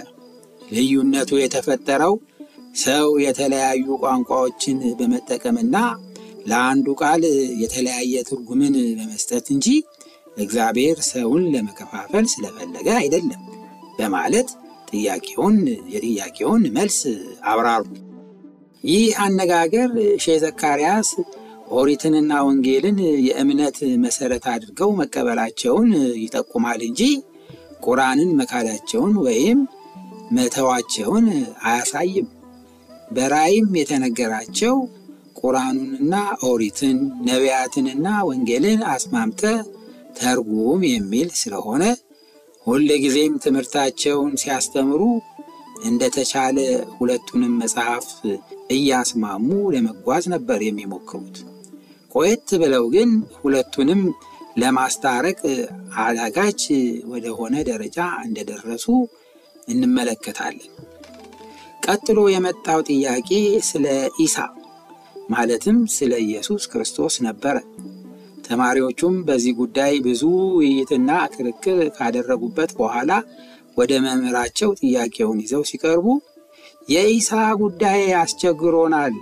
ልዩነቱ 0.72 1.32
የተፈጠረው 1.40 2.14
ሰው 2.84 3.08
የተለያዩ 3.26 3.86
ቋንቋዎችን 4.04 4.78
በመጠቀምና 5.00 5.76
ለአንዱ 6.48 6.88
ቃል 7.02 7.22
የተለያየ 7.62 8.24
ትርጉምን 8.30 8.76
በመስጠት 8.98 9.46
እንጂ 9.56 9.68
እግዚአብሔር 10.38 10.98
ሰውን 11.10 11.44
ለመከፋፈል 11.54 12.26
ስለፈለገ 12.34 12.88
አይደለም 13.02 13.42
በማለት 14.00 14.50
ጥያቄውን 14.92 15.58
የጥያቄውን 15.94 16.64
መልስ 16.76 17.00
አብራሩ። 17.52 17.86
ይህ 18.84 19.14
አነጋገር 19.24 19.92
ሼህ 20.24 20.38
ዘካርያስ 20.44 21.10
ኦሪትንና 21.76 22.32
ወንጌልን 22.48 22.98
የእምነት 23.28 23.78
መሰረት 24.04 24.44
አድርገው 24.52 24.90
መቀበላቸውን 25.00 25.90
ይጠቁማል 26.24 26.82
እንጂ 26.90 27.02
ቁርአንን 27.86 28.30
መካዳቸውን 28.40 29.16
ወይም 29.26 29.60
መተዋቸውን 30.36 31.26
አያሳይም። 31.66 32.28
በራእይም 33.12 33.72
የተነገራቸው 33.80 34.76
ቁርአኑንና 35.40 36.14
ኦሪትን 36.48 36.98
ነቢያትንና 37.28 38.08
ወንጌልን 38.30 38.80
አስማምተ 38.94 39.42
ተርጉም 40.20 40.82
የሚል 40.90 41.30
ስለሆነ 41.42 41.84
ሁል 42.66 42.88
ጊዜም 43.04 43.34
ትምህርታቸውን 43.44 44.32
ሲያስተምሩ 44.42 45.02
እንደተቻለ 45.86 46.58
ሁለቱንም 46.96 47.54
መጽሐፍ 47.62 48.08
እያስማሙ 48.76 49.44
ለመጓዝ 49.74 50.24
ነበር 50.34 50.60
የሚሞክሩት። 50.64 51.38
ቆየት 52.12 52.50
ብለው 52.62 52.86
ግን 52.96 53.10
ሁለቱንም 53.40 54.02
ለማስታረቅ 54.58 55.40
አዳጋች 56.04 56.62
ወደሆነ 57.12 57.56
ደረጃ 57.70 57.98
እንደደረሱ 58.26 58.86
እንመለከታለን። 59.68 60.72
ቀጥሎ 61.86 62.20
የመጣው 62.34 62.80
ጥያቄ 62.90 63.30
ስለ 63.70 63.86
ኢሳ 64.20 64.38
ማለትም 65.30 65.78
ስለ 65.96 66.14
ኢየሱስ 66.26 66.64
ክርስቶስ 66.72 67.16
ነበረ። 67.28 67.56
ተማሪዎቹም 68.46 69.16
በዚህ 69.28 69.54
ጉዳይ 69.60 69.94
ብዙ 70.06 70.22
ውይይትና 70.58 71.10
ክርክር 71.34 71.80
ካደረጉበት 71.98 72.72
በኋላ 72.80 73.12
ወደ 73.78 73.94
መምህራቸው 74.06 74.70
ጥያቄውን 74.82 75.40
ይዘው 75.44 75.64
ሲቀርቡ 75.70 76.08
የኢሳ 76.90 77.30
ጉዳይ 77.62 78.02
አስቸግሮናል፣ 78.20 79.16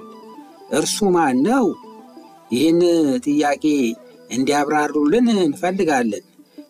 እርሱ 0.72 0.98
ማን 1.16 1.38
ነው? 1.48 1.66
ይህን 2.54 2.80
ጥያቄ 3.26 3.64
እንዲያብራሩልን 4.32 5.28
እንፈልጋለን 5.38 6.26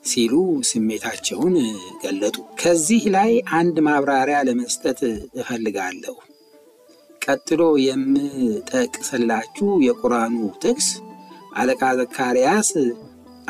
ሲሉ 0.05 0.33
ስሜታቸውን 0.69 1.55
ገለጡ። 2.01 2.37
ከዚህ 2.61 3.03
ላይ 3.15 3.31
አንድ 3.59 3.75
ማብራሪያ 3.87 4.37
ለመስጠት 4.47 4.99
እፈልጋለሁ። 5.39 6.15
ቀጥሎ 7.21 7.61
የምጠቅስላችሁ 7.85 9.67
የቁርአኑ 9.85 10.33
ጥቅስ 10.63 10.87
አለቃ 11.53 11.81
ዘካርያስ 11.99 12.69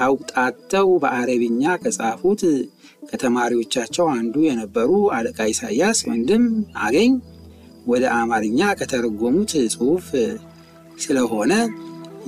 አውጣተው 0.06 0.90
በአረብኛ 1.02 1.64
ከጻፉት 1.82 2.42
ከተማሪዎቻቸው 3.10 4.06
አንዱ 4.16 4.36
የነበሩ 4.48 4.92
አለቃ 5.18 5.40
ኢሳያስ 5.52 6.00
ወንድም 6.10 6.44
አገኝ 6.84 7.14
ወደ 7.88 8.04
አማርኛ 8.18 8.60
ከተረጎሙት 8.80 9.54
ጽሑፍ 9.74 10.08
ስለሆነ 10.98 11.54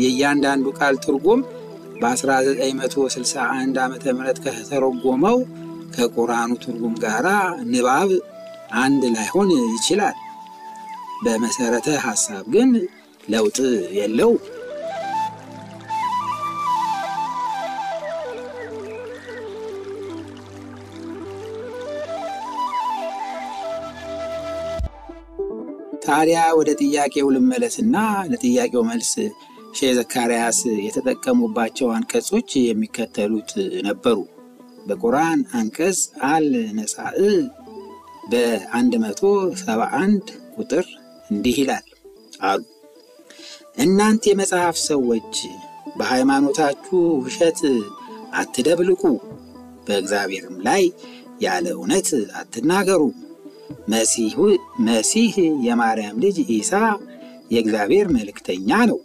የእያንዳንዱ 0.03 0.65
ቃል 0.79 0.95
ትርጉም 1.05 1.41
በ1961 2.01 3.37
ዓ 3.81 3.85
ም 3.89 3.95
ከተረጎመው 4.45 5.37
ከቁርአኑ 5.95 6.51
ትርጉም 6.63 6.95
ጋር 7.03 7.25
ንባብ 7.71 8.09
አንድ 8.81 9.03
ላይሆን 9.15 9.49
ይችላል። 9.75 10.17
በመሰረተ 11.25 11.89
ሐሳብ 12.05 12.45
ግን 12.55 12.69
ለውጥ 13.27 13.57
የለው። 13.99 14.31
ታዲያ 26.05 26.39
ወደ 26.57 26.69
ጥያቄው 26.81 27.27
ልመለስና 27.35 27.95
ለጥያቄው 28.31 28.83
መልስ 28.89 29.11
ሼህ 29.77 29.91
ዘካርያስ 29.97 30.57
የተጠቀሙባቸው 30.85 31.87
አንቀጾች 31.95 32.49
የሚከተሉት 32.61 33.51
ነበሩ። 33.87 34.17
በቁርአን 34.87 35.39
አንቀጽ 35.59 35.99
አል 36.29 36.47
ነሳእ 36.77 37.17
በ171 38.31 40.29
ቁጥር 40.55 40.85
እንዲህ 41.29 41.57
ይላል 41.61 41.85
አሉ። 42.43 42.61
እናንተ 43.77 44.23
የመጽሐፍ 44.29 44.77
ሰዎች 44.87 45.33
በሃይማኖታችሁ 45.97 47.01
ውሸት 47.23 47.59
አትደብልቁ፣ 48.33 49.03
በእግዚአብሔርም 49.87 50.57
ላይ 50.67 50.83
ያለ 51.41 51.65
እውነት 51.75 52.09
አትናገሩ። 52.39 53.01
መሲህ 54.87 55.33
የማርያም 55.65 56.19
ልጅ 56.23 56.37
ኢሳ 56.53 56.73
የእግዚአብሔር 57.53 58.07
መልእክተኛ 58.15 58.69
ነው። 58.91 58.99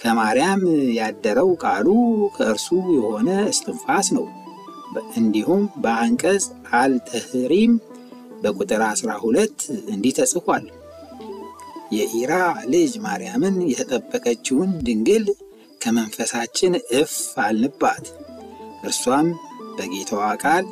ከማርያም 0.00 0.62
ያደረው 0.98 1.50
ቃሉ 1.62 1.88
ከእርሱ 2.36 2.68
የሆነ 2.94 3.28
እስትንፋስ 3.50 4.08
ነው። 4.16 4.26
እንዲሁም 5.18 5.62
በአንቀጽ 5.82 6.44
አልተህሪም 6.78 7.72
በቁጥር 8.42 8.82
12 8.88 9.64
እንዲህ 9.92 10.12
ተጽፏል። 10.18 10.64
የኢራ 11.92 12.32
ልጅ 12.72 12.92
ማርያምን 13.02 13.56
የተጠበቀችውን 13.70 14.70
ድንግል 14.86 15.26
ከመንፈሳችን 15.80 16.72
እፍ 17.00 17.14
አልንባት። 17.44 18.06
እርሷም 18.84 19.28
በጌታዋ 19.76 20.24
ቃል 20.42 20.64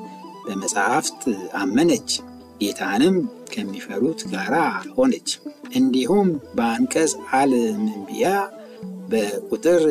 በመጽሐፍት 0.44 1.22
አመነች፣ 1.60 2.10
ጌታንም 2.60 3.16
ከሚፈሩት 3.52 4.20
ጋር 4.32 4.52
ሆነች። 4.96 5.30
እንዲሁም 5.76 6.28
በአንቀጽ 6.56 7.12
አል 7.32 7.52
መንቢያ 7.84 8.28
በቁጥር 9.10 9.82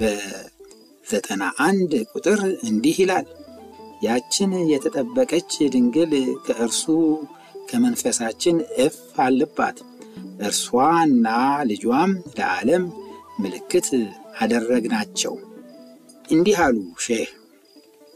በዘጠና 0.00 1.42
አንድ 1.66 1.92
ቁጥር 2.12 2.40
እንዲህ 2.68 2.96
ይላል 3.02 3.26
ያችን 4.02 4.52
የተጠበቀች 4.70 5.52
ድንግል 5.72 6.12
ከእርሱ 6.46 6.84
ከመንፈሳችን 7.70 8.56
እፍ 8.84 8.96
አለባት። 9.24 9.78
እርሷና 10.40 11.26
ልጇም 11.70 12.12
ለዓለም 12.38 12.84
ምልክት 13.40 13.88
አደረግናቸው። 14.40 15.34
እንዲህ 16.28 16.58
አሉ 16.64 16.76
ሼህ 17.04 17.28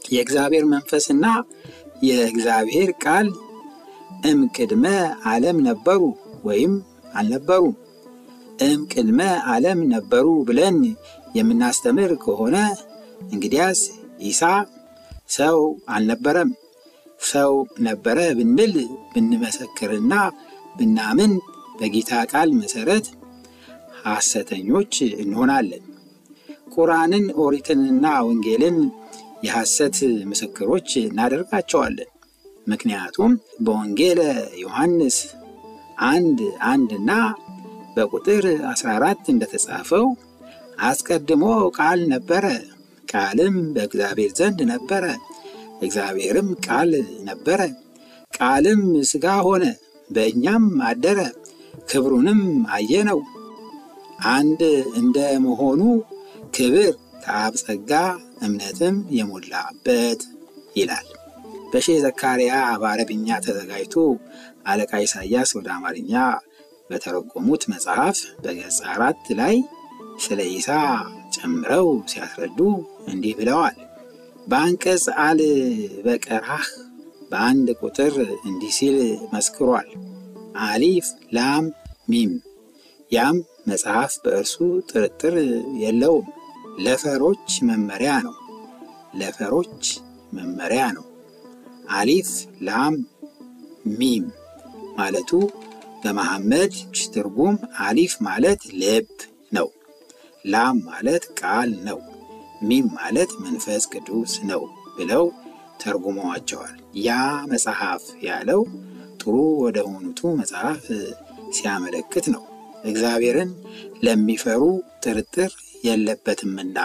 የእግዚአብሔር 0.09 0.65
መንፈስና 0.73 1.25
የእግዚአብሔር 2.03 2.89
ቃል 3.03 3.27
እምቅድመ 4.25 4.85
ዓለም 5.29 5.57
ነበሩ 5.67 6.01
ወይም 6.43 6.73
አልነበሩም። 7.13 7.75
እምቅድመ 8.65 9.19
ዓለም 9.53 9.79
ነበሩ 9.93 10.27
ብለን 10.47 10.77
የምናስተምር 11.35 12.11
ከሆነ 12.23 12.57
እንግዲያስ 13.27 13.79
ኢሳ 14.23 14.41
ሰው 15.37 15.57
አልነበረም። 15.89 16.51
ሰው 17.29 17.51
ነበረ 17.79 18.19
ብንል 18.37 18.73
ብንመሰክርና 19.13 20.13
ብናምን 20.77 21.31
በጌታ 21.79 22.11
ቃል 22.31 22.49
መሰረት 22.59 23.05
ሐሰተኞች 24.03 24.93
እንሆናለን። 25.21 25.83
ቁርአንን፣ 26.75 27.25
ኦሪትንና 27.43 28.05
ወንጌልን 28.27 28.77
የሐሰት 29.45 29.97
ምስክሮች 30.31 30.89
እናደርጋቸዋለን። 31.03 32.09
ምክንያቱም 32.67 33.31
በወንጌለ 33.59 34.21
ዮሐንስ 34.61 35.17
አንድ 36.09 36.39
አንድና 36.69 37.11
በቁጥር 37.95 38.45
14 38.69 39.29
እንደተጻፈው 39.33 40.05
አስቀድሞ 40.87 41.43
ቃል 41.77 41.99
ነበረ 42.13 42.45
ቃልም 43.07 43.55
በእግዚአብሔር 43.75 44.31
ዘንድ 44.39 44.59
ነበረ፣ 44.71 45.03
እግዚአብሔርም 45.81 46.49
ቃል 46.65 46.91
ነበረ። 47.27 47.61
ቃልም 48.33 48.81
ሥጋ 49.09 49.25
ሆነ፣ 49.45 49.63
በእኛም 50.09 50.65
አደረ፣ 50.87 51.19
ክብሩንም 51.89 52.41
አየነው። 52.75 53.19
አንድ 54.33 54.61
እንደ 54.99 55.17
መሆኑ 55.45 55.81
ክብር 56.55 56.93
ከአብ 57.23 57.53
ጸጋ 57.61 57.91
እምነትም 58.41 58.95
የሞላበት 59.17 60.21
ይላል። 60.77 61.07
በሼህ 61.71 61.97
ዘካርያ 62.03 62.51
በአረብኛ 62.81 63.27
ተዘጋጅቶ 63.45 63.95
አለቃ 64.67 64.91
ኢሳያስ 65.05 65.49
ወደ 65.57 65.67
አማርኛ 65.75 66.13
በተረጎሙት 66.89 67.63
መጽሐፍ 67.71 68.17
በገጽ 68.43 68.79
አራት 68.93 69.25
ላይ 69.39 69.55
ስለ 70.19 70.39
ኢሳ 70.51 70.69
ጨምረው 71.35 71.87
ሲያስረዱ 72.11 72.59
እንዲህ 73.13 73.33
ብለዋል። 73.39 73.77
በአንቀጽ 74.47 75.05
አል 75.23 75.39
በቀራህ 76.05 76.67
በአንድ 77.31 77.67
ቁጥር 77.81 78.15
እንዲህ 78.45 78.73
ሲል 78.77 78.97
መስክሯል። 79.33 79.89
አሊፍ 80.65 81.07
ላም 81.37 81.65
ሚም 82.09 82.33
ያም 83.11 83.37
መጽሐፍ 83.67 84.13
በእርሱ 84.23 84.55
ጥርጥር 84.89 85.35
የለውም። 85.83 86.27
ለፈሮች 86.79 87.49
መመሪያ 87.67 88.13
ነው። 88.25 88.35
ለፈሮች 89.19 89.85
መመሪያ 90.33 90.83
ነው። 90.97 91.04
አሊፍ 91.91 92.29
ላም 92.61 92.95
ሚም 93.99 94.25
ማለቱ 94.97 95.31
በመሐመድ 96.03 96.73
ትርጉም 97.13 97.55
አሊፍ 97.79 98.13
ማለት 98.21 98.61
ልብ 98.81 99.07
ነው። 99.51 99.67
ላም 100.45 100.77
ማለት 100.89 101.23
ቃል 101.39 101.71
ነው። 101.87 101.99
ሚም 102.61 102.85
ማለት 102.97 103.31
መንፈስ 103.39 103.83
ቅዱስ 103.93 104.33
ነው 104.49 104.61
ብለው 104.97 105.25
ተርጉመዋቸዋል። 105.81 106.75
ያ 106.99 107.11
መጽሐፍ 107.51 108.03
ያለው 108.21 108.61
ጥሩ 109.21 109.33
ወደ 109.63 109.77
ሆኑቱ 109.87 110.21
መጽሐፍ 110.41 110.83
ሲያመለክት 111.51 112.25
ነው። 112.35 112.43
እግዚአብሔርን 112.83 113.51
ለሚፈሩ 114.03 114.61
ጥርጥር 115.03 115.51
የለበትምና 115.85 116.77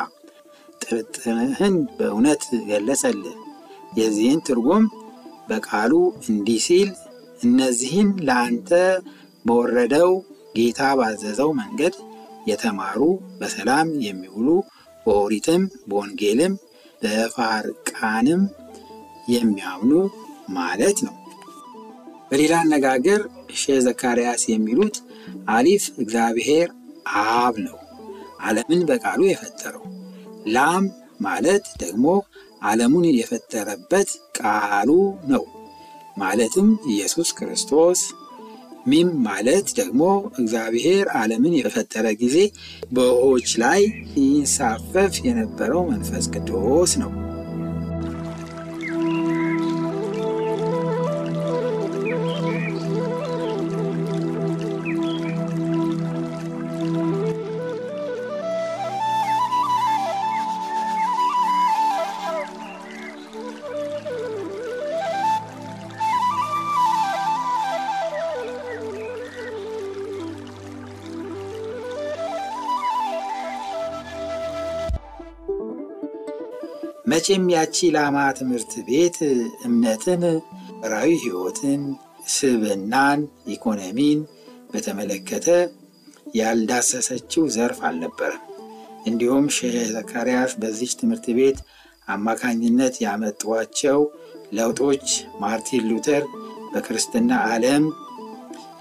ጥርጥርህን 0.80 1.76
በእውነት 1.96 2.42
ገለጸልህ። 2.68 3.36
የዚህን 3.92 4.40
ትርጉም 4.46 4.85
በቃሉ 5.48 5.92
እንዲህ 6.26 6.61
ሲል 6.66 6.90
እነዚህን 7.40 8.09
ለአንተ 8.26 8.70
በወረደው 9.44 10.11
ጌታ 10.57 10.81
ባዘዘው 10.98 11.50
መንገድ 11.61 11.94
የተማሩ 12.46 13.00
በሰላም 13.40 13.88
የሚውሉ 14.07 14.48
በኦሪትም 15.07 15.62
በወንጌልም 15.88 16.55
በፋርቃንም 17.03 18.42
የሚያምኑ 19.29 19.92
ማለት 20.50 20.98
ነው። 21.07 21.14
በሌላ 22.31 22.55
አነጋገር 22.64 23.20
ሼህ 23.55 23.79
ዘካርያስ 23.87 24.42
የሚሉት 24.50 24.96
አሊፍ 25.48 25.85
እግዚአብሔር 25.98 26.68
አብ 27.20 27.55
ነው፣ 27.64 27.79
ዓለምን 28.42 28.83
በቃሉ 28.90 29.20
የፈጠረው። 29.29 29.85
ላም 30.46 30.85
ማለት 31.20 31.64
ደግሞ 31.83 32.05
ዓለሙን 32.62 33.07
የፈጠረበት 33.12 34.11
ቃሉ 34.38 34.90
ነው፣ 35.31 35.44
ማለትም 36.16 36.68
ኢየሱስ 36.90 37.29
ክርስቶስ። 37.38 38.01
ሚም 38.87 39.09
ማለት 39.23 39.68
ደግሞ 39.79 40.03
እግዚአብሔር 40.38 41.07
ዓለምን 41.14 41.55
የፈጠረ 41.57 42.07
ጊዜ 42.23 42.37
በውኆች 42.92 43.51
ላይ 43.62 43.83
ይንሳፈፍ 44.20 45.14
የነበረው 45.27 45.83
መንፈስ 45.90 46.27
ቅዱስ 46.35 46.94
ነው። 47.03 47.11
መቼም 77.31 77.51
ያቺ 77.53 77.77
ላማ 77.95 78.16
ትምህርት 78.38 78.73
ቤት 78.87 79.16
እምነትን፣ 79.66 80.23
ራዊ 80.93 81.11
ሕይወትን፣ 81.23 81.83
ስብናን፣ 82.29 83.21
ኢኮኖሚን 83.55 84.21
በተመለከተ 84.71 85.47
ያልዳሰሰችው 86.38 87.45
ዘርፍ 87.57 87.79
አልነበረም። 87.88 88.43
እንዲሁም 89.07 89.47
ሼህ 89.57 89.77
ዘካርያስ 89.93 90.55
በዚች 90.61 90.97
ትምህርት 91.03 91.29
ቤት 91.38 91.61
አማካኝነት 92.09 92.97
ያመጧቸው 93.05 94.01
ለውጦች 94.53 95.07
ማርቲን 95.40 95.87
ሉተር 95.90 96.27
በክርስትና 96.73 97.31
ዓለም 97.49 97.87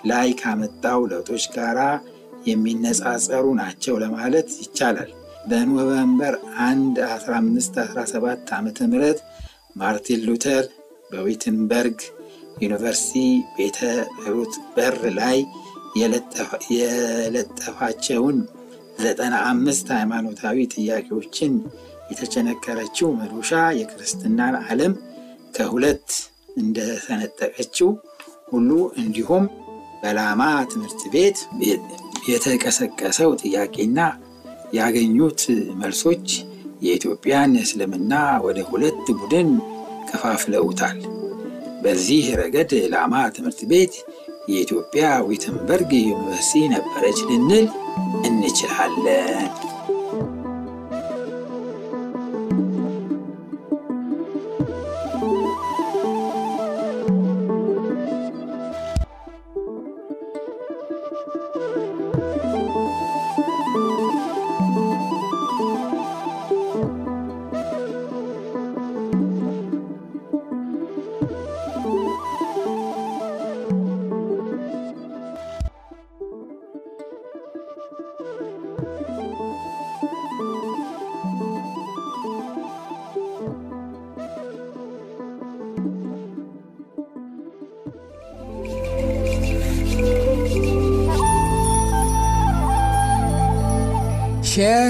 ላይ 0.05 0.29
ካመጣው 0.41 1.01
ለውጦች 1.11 1.45
ጋር 1.55 1.79
የሚነጻጸሩ 2.49 3.45
ናቸው 3.61 3.95
ለማለት 4.03 4.51
ይቻላል። 4.63 5.11
በኖቨምበር 5.49 6.35
1 6.63 6.99
1517 7.05 8.53
ዓ 8.55 8.61
ም 8.61 8.69
ማርቲን 9.79 10.21
ሉተር 10.27 10.63
በዊትንበርግ 11.11 11.99
ዩኒቨርሲቲ 12.63 13.13
ቤተ 13.57 13.79
ሩት 14.27 14.53
በር 14.75 14.97
ላይ 15.19 15.37
የለጠፋቸውን 16.73 18.37
ዘጠና 19.03 19.35
አምስት 19.51 19.87
ሃይማኖታዊ 19.97 20.57
ጥያቄዎችን 20.75 21.53
የተቸነከረችው 22.11 23.09
መዶሻ 23.19 23.51
የክርስትናን 23.79 24.55
ዓለም 24.65 24.93
ከሁለት 25.55 26.07
እንደሰነጠቀችው 26.61 27.89
ሁሉ 28.51 28.69
እንዲሁም 29.01 29.43
በላማ 30.01 30.41
ትምህርት 30.71 31.01
ቤት 31.13 31.37
የተቀሰቀሰው 32.29 33.31
ጥያቄና 33.43 33.99
ያገኙት 34.73 35.41
መልሶች 35.79 36.27
የኢትዮጵያን 36.81 37.53
እስልምና 37.63 38.13
ወደ 38.45 38.59
ሁለት 38.69 39.07
ቡድን 39.19 39.49
ከፋፍለውታል። 40.09 40.99
በዚህ 41.83 42.25
ረገድ 42.39 42.71
ላማ 42.93 43.13
ትምህርት 43.35 43.61
ቤት 43.71 43.93
የኢትዮጵያ 44.49 45.07
ዊትንበርግ 45.27 45.91
ዩኒቨርሲቲ 46.03 46.61
ነበረች 46.73 47.19
ልንል 47.29 47.67
እንችላለን። 48.29 49.49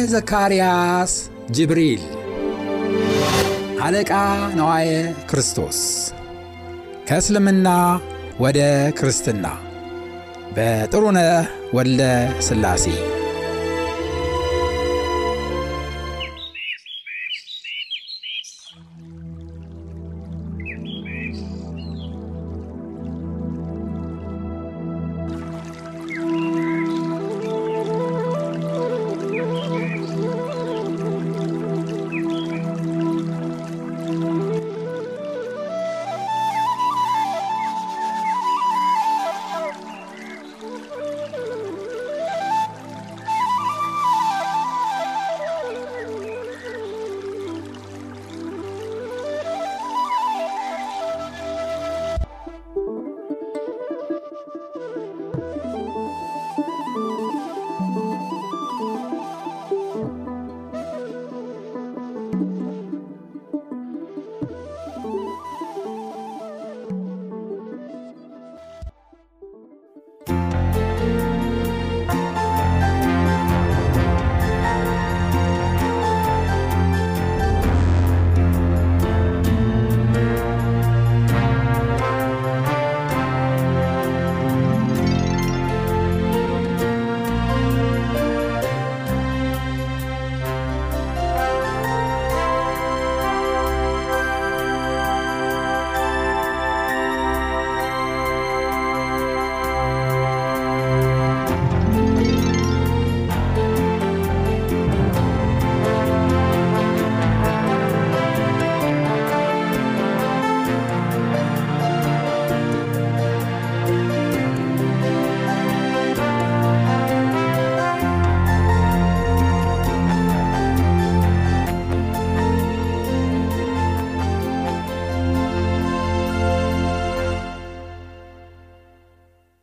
ዘካርያስ 0.10 1.14
ጅብሪል። 1.52 2.04
አለቃ 3.82 4.12
ነዋየ 4.56 4.90
ክርስቶስ። 5.30 5.80
ከእስልምና 7.08 7.68
ወደ 8.40 8.60
ክርስትና። 9.00 9.46
በጥሩነህ 10.56 11.46
ወልደ 11.74 12.02
ሥላሴ 12.40 12.86